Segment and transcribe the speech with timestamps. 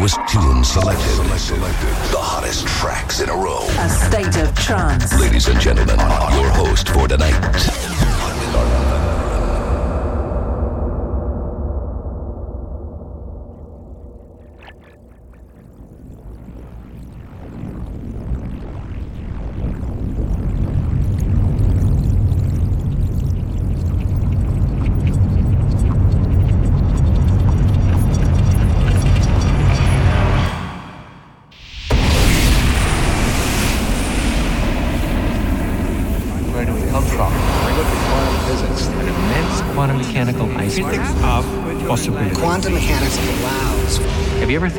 [0.00, 0.98] newest tunes selected.
[2.10, 3.66] The hottest tracks in a row.
[3.80, 5.12] A state of trance.
[5.20, 8.89] Ladies and gentlemen, your host for tonight.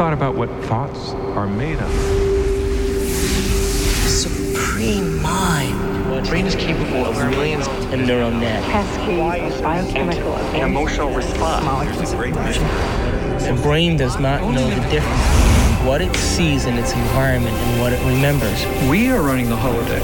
[0.02, 1.92] Thought about what thoughts are made of?
[4.10, 5.78] supreme mind.
[6.12, 8.64] The brain is capable of millions of neural net.
[8.64, 11.64] cascade of biochemical An emotional response.
[11.64, 12.14] molecules.
[12.14, 17.80] The brain does not know the difference between what it sees in its environment and
[17.80, 18.66] what it remembers.
[18.90, 20.02] We are running the holodeck.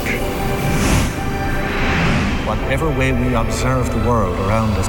[2.45, 4.85] Whatever way we observe the world around us,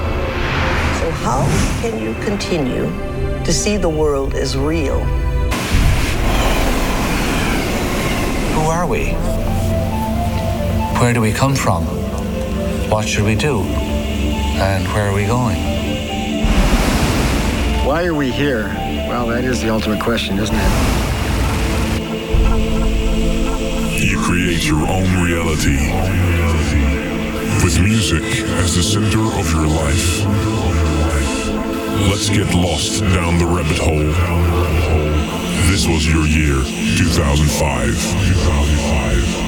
[1.00, 1.46] So how
[1.80, 3.07] can you continue
[3.48, 5.00] to see the world as real?
[8.52, 9.12] who are we?
[11.00, 11.84] Where do we come from?
[12.90, 13.60] What should we do?
[14.60, 15.56] And where are we going?
[17.86, 18.64] Why are we here?
[19.08, 20.72] Well, that is the ultimate question, isn't it?
[23.98, 25.90] You create your own reality.
[27.64, 28.24] With music
[28.60, 30.57] as the center of your life.
[32.06, 33.98] Let's get lost down the rabbit hole.
[35.70, 36.62] This was your year,
[36.96, 37.88] 2005.
[37.88, 39.47] 2005.